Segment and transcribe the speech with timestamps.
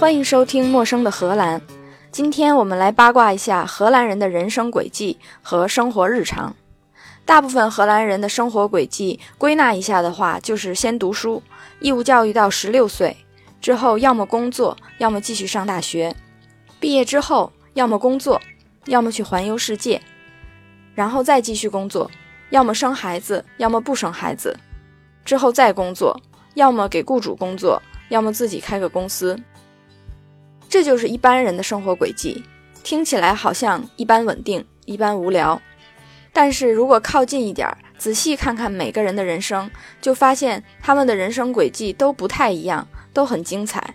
[0.00, 1.60] 欢迎收听《陌生的荷兰》。
[2.10, 6.56] 今天我们来八卦一下荷兰人的人生轨迹和生活日常。
[7.26, 11.42] 大部分荷兰人的生活轨迹归纳一下的话，就是先读书，
[11.80, 13.14] 义务教育到十六岁
[13.60, 16.16] 之后，要么工作，要么继续上大学。
[16.80, 18.40] 毕业之后，要么工作，
[18.86, 20.00] 要么去环游世界，
[20.94, 22.10] 然后再继续工作，
[22.48, 24.58] 要么生孩子，要么不生孩子，
[25.26, 26.18] 之后再工作，
[26.54, 29.38] 要么给雇主工作，要么自己开个公司。
[30.70, 32.44] 这就是一般人的生活轨迹，
[32.84, 35.60] 听起来好像一般稳定，一般无聊。
[36.32, 39.68] 但是如果靠近一点，仔细看看每个人的人生，
[40.00, 43.94] 就发现他们的人生轨迹都不太一样，都很精彩。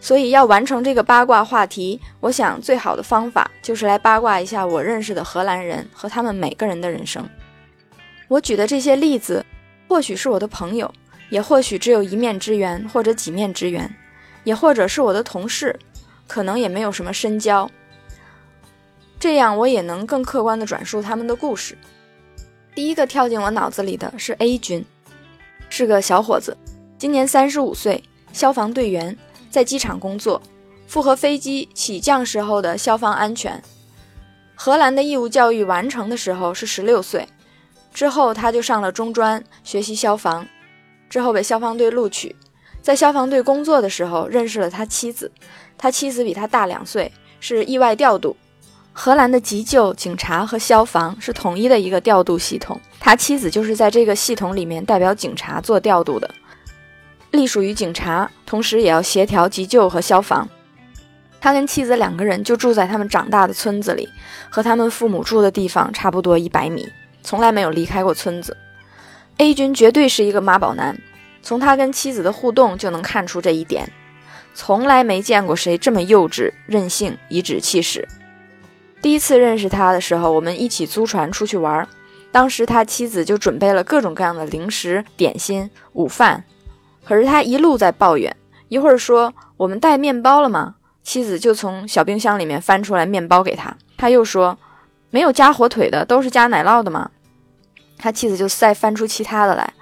[0.00, 7.28] 所以要完成这个八卦话题，我想最好的方法就是来八卦一下我认识的荷兰人和他们每个人的人生。
[8.28, 9.44] 我举的这些例子，
[9.88, 10.94] 或许是我的朋友，
[11.28, 13.92] 也或许只有一面之缘或者几面之缘。
[14.44, 15.78] 也或者是我的同事，
[16.26, 17.70] 可能也没有什么深交，
[19.18, 21.76] 这样我也能更客观地转述他们的故事。
[22.74, 24.84] 第一个跳进我脑子里的是 A 君，
[25.68, 26.56] 是个小伙子，
[26.96, 28.02] 今年三十五岁，
[28.32, 29.16] 消防队员，
[29.50, 30.40] 在机场工作，
[30.86, 33.62] 负责飞机起降时候的消防安全。
[34.54, 37.26] 荷兰的义务教育完成的时候是十六岁，
[37.92, 40.46] 之后他就上了中专学习消防，
[41.08, 42.36] 之后被消防队录取。
[42.82, 45.30] 在消防队工作的时候，认识了他妻子。
[45.76, 48.36] 他妻子比他大两岁，是意外调度。
[48.92, 52.78] 荷兰的急救、警察和消防是统一的一个调度系统。
[52.98, 56.28] 他妻子就是在这个系统里面代表警察做调度的，
[57.30, 60.46] 隶属于警察，同时也要协调急救和消防。
[61.40, 64.06] 他跟妻子两个人就住在他们长大的村子里，
[64.50, 66.86] 和他们父母住的地方差不多一百米，
[67.22, 68.54] 从来没有离开过村子。
[69.38, 70.98] A 君绝对是一个妈宝男。
[71.42, 73.90] 从他跟妻子的互动就能看出这一点，
[74.54, 78.06] 从来没见过谁这么幼稚、任性、颐指气使。
[79.02, 81.88] 第一次认识他的时候，我们一起租船出去玩，
[82.30, 86.44] 当时他妻子就准备了各种各样的零食、点心、午饭，
[87.04, 88.36] 可是他一路在抱怨，
[88.68, 90.74] 一会儿说我们带面包了吗？
[91.02, 94.58] 妻子就从小冰箱里面翻出来面包给他，他又说
[95.08, 97.10] 没有加火腿的，都是加奶酪的吗？
[97.96, 99.72] 他妻子就再翻出其他的来。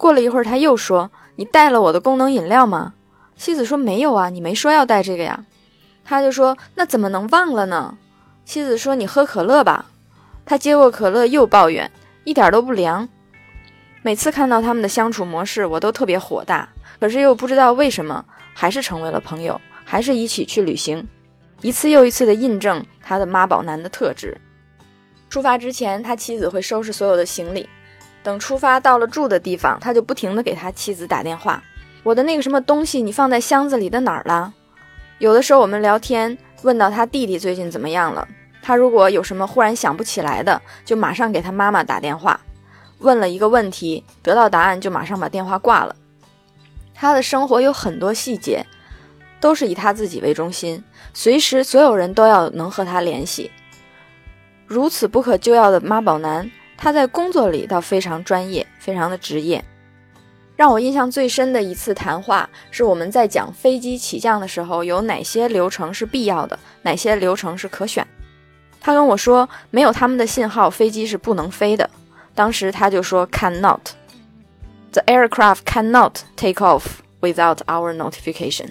[0.00, 2.94] 过了一会儿，他又说：“你带了我的功能饮料吗？”
[3.36, 5.44] 妻子说：“没有啊，你没说要带这个呀。”
[6.02, 7.98] 他就说：“那怎么能忘了呢？”
[8.46, 9.90] 妻子说：“你喝可乐吧。”
[10.46, 11.92] 他接过可乐又抱怨
[12.24, 13.06] ：“一点都不凉。”
[14.00, 16.66] 每次看到他们的相处模式，我都特别火大，
[16.98, 18.24] 可是又不知道为什么，
[18.54, 21.06] 还是成为了朋友，还是一起去旅行，
[21.60, 24.40] 一次又一次的印证他的妈宝男的特质。
[25.28, 27.68] 出发之前，他妻子会收拾所有的行李。
[28.22, 31.62] 等出发到了住的地方，他就不停地给他妻子打电话。
[32.02, 34.52] 我的那个什么东西，你放在箱子里的哪儿了？
[35.18, 38.26] 有的时候我们聊天，问到他弟弟最近怎么样了，
[38.62, 42.40] 他如果有什么忽然想不起来的，就马上给他妈妈打电话。
[42.98, 45.96] 问了一个问题，得到答案就马上把电话挂了。
[46.94, 48.64] 他的生活有很多细节，
[49.40, 53.50] 都是以他自己为中心，随时所有人都要能和他联系。
[54.66, 56.50] 如此不可救药的妈宝男。
[56.82, 59.62] 他在工作里倒非常专业，非常的职业。
[60.56, 68.06] 让我印象最深的一次谈话，是我们在讲飞机起降的时候有哪些流程是必要的，哪些流程是可选。
[68.80, 71.88] 他跟我说，没有他们的信号，飞机是不能飞的。
[72.34, 76.84] 当时他就说，cannot，the aircraft cannot take off
[77.20, 78.68] without our notification。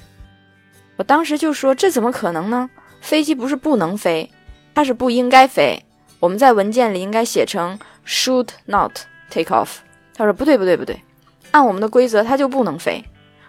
[0.95, 2.71] 我当时就说，这怎么可能呢？
[3.01, 4.31] 飞机不是不能飞，
[4.73, 5.85] 它是不应该飞。
[6.19, 7.77] 我们在文件里应该写成。
[8.09, 8.93] Should not
[9.29, 9.77] take off。
[10.15, 10.99] 他说不对不对不对，
[11.51, 13.05] 按我们的规则它就不能飞。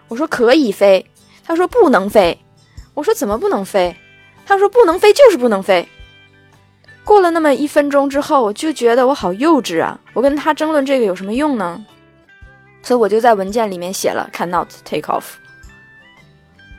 [0.07, 1.07] 我说可以飞。
[1.43, 2.39] 他说不能飞。
[2.93, 3.97] 我说怎么不能飞？
[4.45, 5.89] 他说不能飞就是不能飞。
[7.05, 9.99] 过了那么一分钟之后，我就觉得我好幼稚啊！
[10.13, 11.83] 我跟他争论这个有什么用呢？
[12.83, 15.25] 所以我就在文件里面写了 cannot take off。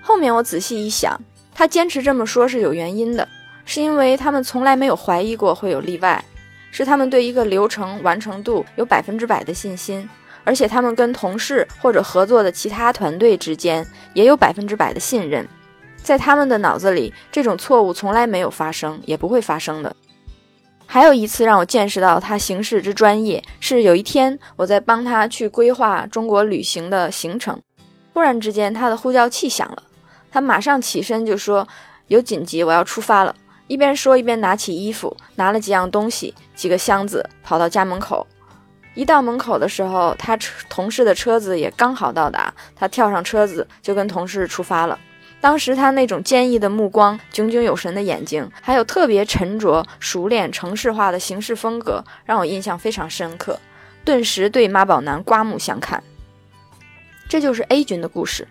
[0.02, 1.20] 后面我仔细一想，
[1.54, 3.28] 他坚持这么说是有原因的，
[3.66, 6.24] 是因为他们从来没有怀疑过会有例外。
[6.72, 10.10] 是他们对一个流程完成度有百分之百的信心，
[10.44, 15.48] 而且他们跟同事或者合作的其他团队之间也有百分之百的信任。
[15.98, 19.96] 在他们的脑子里，这种错误从来没有发生，也不会发生的。
[20.88, 27.62] 还有一次让我见识到他行事之专业，是有一天我在帮他去规划中国旅行的行程，
[28.14, 29.84] 突然之间他的呼叫器响了，
[30.32, 31.68] 他马上起身就说
[32.08, 33.36] ：“有紧急，我要出发了。”
[33.72, 38.28] 一边说一边拿起衣服，拿了几样东西，几个箱子，跑到家门口。
[38.96, 40.36] 一到门口的时候，他
[40.68, 45.00] 同事的车子也刚好到达，他跳上车子就跟同事出发了。
[45.40, 53.58] 当时他那种坚毅的目光、炯炯有神的眼睛，还有特别沉着、熟练、城市化的行事风格，让我印象非常深刻，
[54.04, 56.04] 顿时对妈宝男刮目相看。
[57.30, 58.46] 这就是 A 君的故事。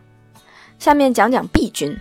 [0.79, 1.95] 下面讲讲 B 君。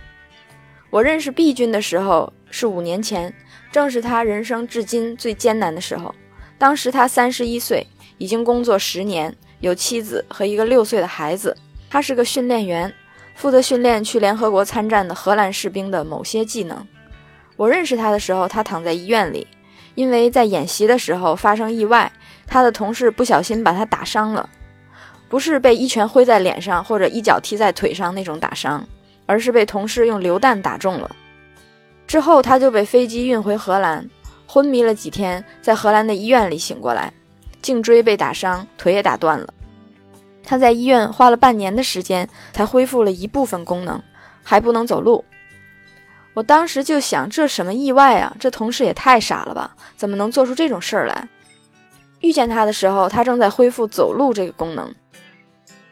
[0.88, 3.32] 我认识 B 君的时候是五年前，
[3.72, 6.14] 正是他人生至今最艰难的时候。
[6.58, 7.86] 当时他三十一岁，
[8.18, 11.56] 已经工作十年，有妻子和一个六岁的孩子。
[11.88, 12.92] 他是个训练员。
[13.36, 16.86] 负责训练去联合国参战的荷兰士兵的某些技能。
[17.56, 19.46] 我认识他的时候，他躺在医院里，
[19.94, 22.12] 因为在演习的时候发生意外，
[22.46, 24.46] 他的同事不小心把他打伤了，
[25.30, 28.86] 不是被一拳挥在脸上或者一脚踢在腿上那种打伤，
[29.24, 31.10] 而是被同事用榴弹打中了。
[32.10, 34.04] 之后他就被飞机运回荷兰，
[34.44, 37.12] 昏迷了几天，在荷兰的医院里醒过来，
[37.62, 39.54] 颈椎被打伤，腿也打断了。
[40.42, 44.02] 他在医院花了半年的时间才恢复了一部分功能，
[44.42, 45.24] 还不能走路。
[46.34, 48.36] 我当时就想，这什么意外啊？
[48.40, 49.76] 这同事也太傻了吧？
[49.96, 51.28] 怎么能做出这种事儿来？
[52.18, 54.92] 遇见他的时候，他正在恢复走路这个功能。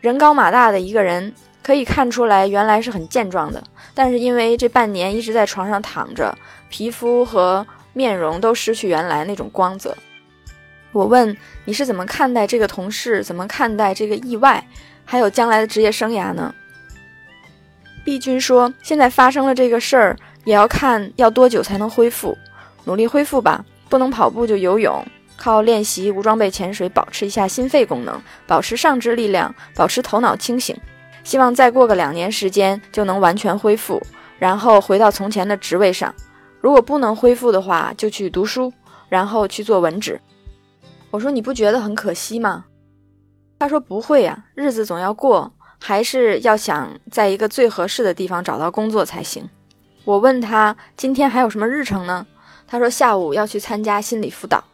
[0.00, 1.32] 人高马大的一个人，
[1.68, 3.62] 可以看出来原来是很健壮的，
[3.92, 6.34] 但是因为这半年一直在床上躺着，
[6.70, 9.94] 皮肤和面容都失去原来那种光泽。
[10.92, 11.36] 我问
[11.66, 14.66] 你是怎么看待这个同事，怎么看待这个意外，
[15.04, 16.54] 还有将来的职业生涯呢
[18.02, 22.34] 毕君说：“现在发生了这个事儿，也要看要多久才能恢复，
[22.84, 23.62] 努力恢复吧。
[23.90, 25.04] 不能跑步就游泳，
[25.36, 30.74] 靠练习无装备潜水，保持一下心肺功能，保持上肢力量，保持头脑清醒。
[31.28, 34.00] 希望再过个两年时间就能完全恢复，
[34.38, 36.14] 然后回到从前的职位上。
[36.58, 38.72] 如果不能恢复的话，就去读书，
[39.10, 40.18] 然后去做文职。”
[41.12, 42.64] 我说你不觉得很可惜吗？
[43.58, 49.46] 他说不会呀，日子总要过，还是要想在一个最合适的地方找到工作才行。
[50.06, 52.26] 我问他今天还有什么日程呢？
[52.66, 54.64] 他说下午要去参加心理辅导。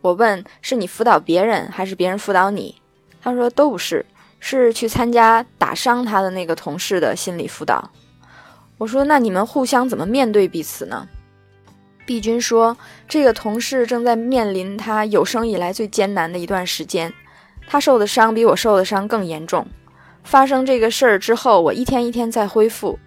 [0.00, 2.74] 我问是你辅导别人还是别人辅导你？
[3.20, 4.06] 他说都不是，
[4.46, 7.90] 是去参加打伤他的那个同事的心理辅导。
[8.76, 11.08] 我说那你们互相怎么面对彼此呢？
[12.04, 12.76] 毕君说
[13.08, 17.10] ：“这个同事正在面临他有生以来最艰难的一段时间，
[17.66, 19.66] 他受的伤比我受的伤更严重。
[20.24, 22.98] 发生这个事儿之后，我一天一天在恢复，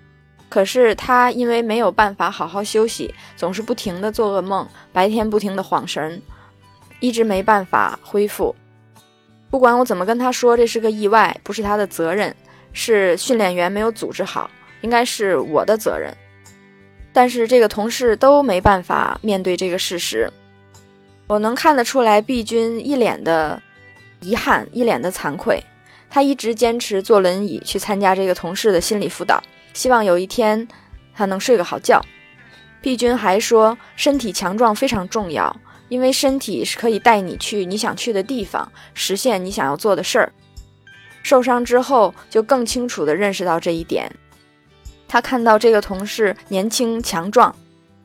[0.50, 6.20] 可是他因为没有办法好好休息，总是不停的做噩梦，白天不停的晃神，
[7.00, 8.56] 一直没办法恢复。
[9.50, 12.36] 不管我怎么跟他说，这是个意外，不是他的责任，
[12.74, 14.50] 是训练员没有组织好，
[14.82, 16.14] 应该是我的责任。”
[17.14, 20.32] 但是这个同事都没办法面对这个事实，
[21.26, 23.60] 我能看得出来，B 君一脸的
[24.20, 25.64] 遗憾，一脸的惭愧。
[26.10, 29.42] 他一直坚持坐轮椅去参加这个同事的心理辅导，
[29.74, 30.68] 希望有一天
[31.16, 32.02] 他能睡个好觉。
[32.82, 35.54] B 君还说，身体强壮非常重要，
[35.90, 40.32] 因为身体是可以带你去你想去的地方，实现你想要做的事儿。
[41.24, 44.12] 受伤之后，就更清楚地认识到这一点。
[45.08, 47.56] 他看到这个同事年轻强壮，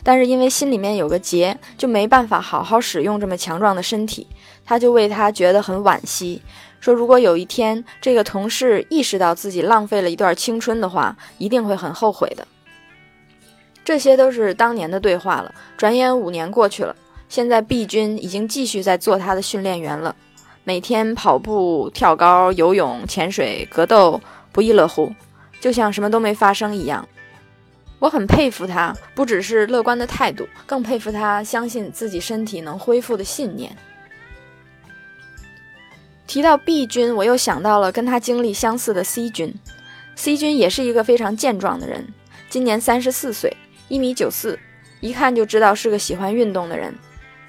[0.03, 4.27] 但是因为心里面有个结，就没办法好好使用这么强壮的身体。
[4.65, 6.41] 他就为他觉得很惋惜，
[6.81, 12.47] 说如果有一天这个同事意识到自己浪费了一段青春的话，一定会很后悔的。
[13.85, 15.53] 这些都是当年的对话了。
[15.77, 16.95] 转眼五年过去了，
[17.33, 20.15] 现在 B 君已经继续在做他的训练员了，
[20.65, 24.21] 每天跑步、跳高、游泳、潜水、格斗，
[24.53, 25.11] 不亦乐乎。
[25.59, 27.09] 就像什么都没发生一样，
[28.01, 33.75] 我很佩服他，不只是乐观的态度，更佩服他相信自己身体能恢复的信念。
[36.27, 39.55] 提到 B 君，我又想到了跟他经历相似的 C 君。
[40.17, 42.07] C 君也是一个非常健壮的人，
[42.51, 43.57] 今年三十四岁，
[43.89, 44.59] 一米九四，
[45.01, 46.95] 一看就知道是个喜欢运动的人。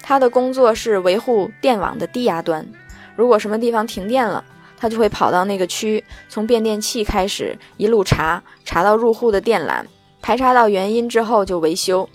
[0.06, 2.66] 他的工作是维护电网的低压端，
[3.16, 4.44] 如果什么地方停电了。
[4.76, 9.82] 他就会跑到那个区，从变电器开始一路查，查到入户的电缆，
[10.20, 12.06] 排查到原因之后就维修。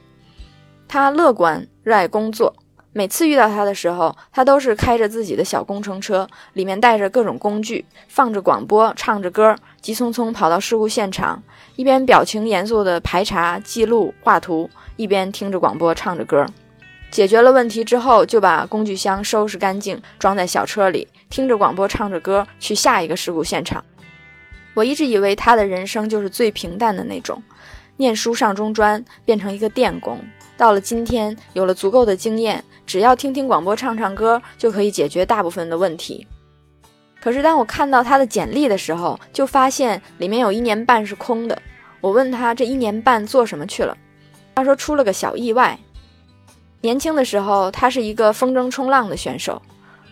[0.88, 2.53] 他乐观，热爱工作。
[2.93, 11.41] 每次遇到他的时候，他都是开着自己的小工程车，里面带着各种工具，放着广播，唱着歌，急匆匆跑到事故现场，
[11.75, 16.46] 一边表情严肃地排查、记录、画图，一边听着广播，唱着歌。
[17.12, 23.84] 解决了问题之后，就把工具箱收拾干净，装在小车里，听着广播，唱着歌，去下一个事故现场。
[24.75, 27.42] 我一直以为他的人生就是最平淡的那种，
[27.98, 30.20] 念书上中专，变成一个电工，
[30.56, 36.25] 到了今天有了足够的经验，只要听听广播，唱唱歌，就可以解决大部分的问题。
[37.20, 41.60] 可是当我看到他的简历的时候，就发现里面有一年半是空的。
[42.00, 43.98] 我问他这一年半做什么去了，
[44.56, 45.78] 他说出了个小意外。
[46.81, 49.62] 年轻的时候，他是一个风筝冲浪的选手。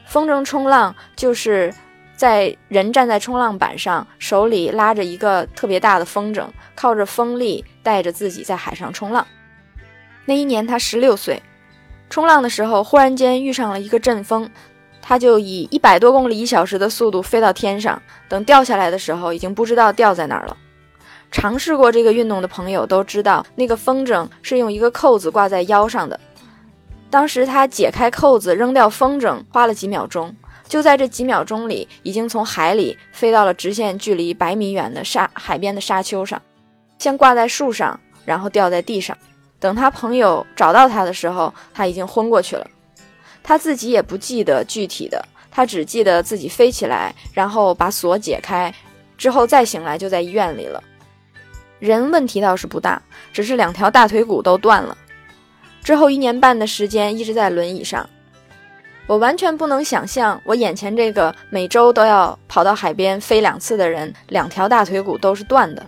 [0.06, 1.74] 风筝冲浪就是
[2.16, 6.46] 在人站在冲浪板上，手里拉着一个特别大的风筝，
[6.76, 9.26] 靠着风力带着自己在海上冲浪。
[10.26, 11.42] 那一年他十六岁，
[12.10, 14.50] 冲浪的时候忽然间遇上了一个阵风，
[15.02, 20.58] 他就以一百多公里一小时的速度飞到天上，等掉下来的时候，已经不知道掉在哪儿了。
[21.32, 26.18] 尝试过这个运动的朋友都知道，那个风筝是用一个扣子挂在腰上的。
[27.10, 30.36] 当时他解开扣子扔掉风筝，花了几秒钟。
[30.68, 36.42] 就在这几秒钟里，已经从海里飞到了直线距离百米远的沙海边的沙丘上，
[37.00, 39.18] 先挂在树上，然后掉在地上。
[39.60, 42.68] 等他朋友找到他的时候，他已经昏过去了。
[43.42, 48.74] 他自己也不记得具体的，他只记得自己飞起来，然后把锁解开，
[49.18, 50.84] 之后再醒来就在医院里了。
[51.80, 54.98] 人问题倒是不大，只是两条大腿骨都断了。
[55.88, 58.10] 之后一年半的时间一直在轮椅上，
[59.08, 65.82] 我完全不能想象我眼前这个每周都要跑到海边飞两次的人，两条大腿骨都是断的。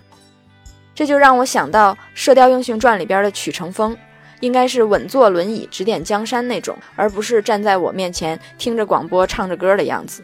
[0.95, 3.93] 这就让我想到《射雕英雄传》里边的曲成风，
[4.39, 10.23] 应该是稳坐轮椅指点江山那种，而不是站在我面前听着广播唱着歌的样子。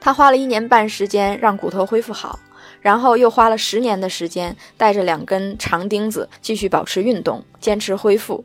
[0.00, 2.38] 他花了一年半时间让骨头恢复好，
[2.80, 8.42] 然后又花了十年的时间带着两根长钉子继续保持运动，坚持恢复。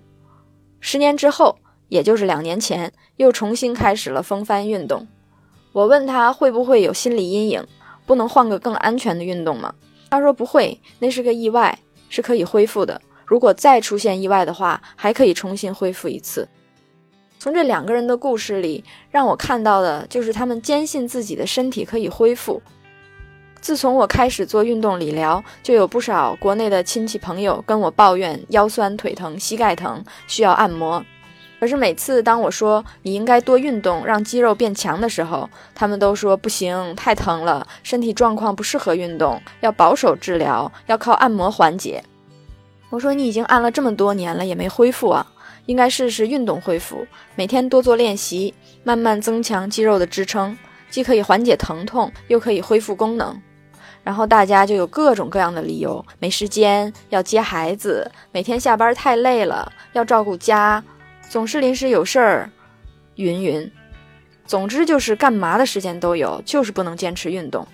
[0.88, 1.58] 十年之后，
[1.89, 5.08] 也就是两年前，又重新开始了风帆运动。
[5.72, 7.65] 我问他会不会有心理阴影，
[8.06, 9.74] 不能换个更安全的运动吗？
[10.12, 13.01] 他说不会，那是个意外，是可以恢复的。
[13.25, 16.48] 如果再出现意外的话，还可以重新恢复一次。
[17.39, 22.62] 从这两个人的故事里，让我看到的就是他们坚信自己的身体可以恢复。
[23.65, 31.03] 自从我开始做运动理疗，就有不少国内的亲戚朋友跟我抱怨腰酸腿疼、膝盖疼，需要按摩。
[31.60, 42.03] 可是每次当我说你应该多运动，让肌肉变强的时候，他们都说不行，太疼了，身体状况不适合运动，要保守治疗，要靠按摩缓解。
[42.91, 45.25] 我说你已经按了这么多年了，也没恢复啊，
[45.65, 47.03] 应该试试运动恢复，
[47.34, 48.53] 每天多做练习，
[48.84, 50.55] 慢慢增强肌肉的支撑，
[50.91, 53.36] 既可以缓解疼痛，又可以恢复功能。
[54.06, 60.82] 然后大家就有各种各样的理由，没时间，要接孩子，每天下班太累了，要照顾家。
[61.28, 62.52] 总是临时有事儿，
[63.16, 63.72] 云云，
[64.46, 67.68] 总之就是干嘛的时间都有，就是不能坚持运动。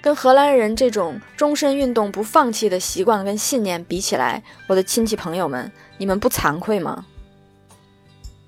[0.00, 7.04] 跟荷兰人这种终身运动不放弃的习惯跟信念比起来，我的亲戚朋友们，你们不惭愧吗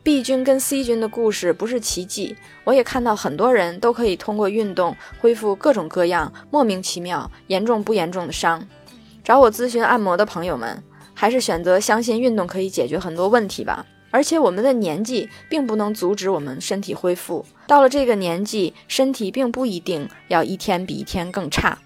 [0.05, 8.69] ？B 君跟 C 君的故事不是奇迹，我也看到很多人都可以通过运动恢复各种各样莫名其妙、严重不严重的伤。
[9.25, 10.85] 找我咨询按摩的朋友们，
[11.15, 13.87] 还是选择相信运动可以解决很多问题吧。
[14.11, 17.45] 而且我们的年纪并不能阻止我们身体恢复。
[17.67, 21.79] 到了这个年纪，身体并不一定要一天比一天更差。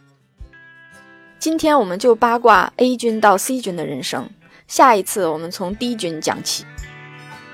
[1.38, 4.28] 今天我们就八卦 A 君到 C 君的人生，
[4.66, 6.64] 下一次我们从 D 君讲起。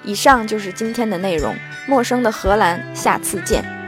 [0.04, 1.56] 以上就是今天的内容，
[1.86, 3.83] 陌生的荷兰，下次见。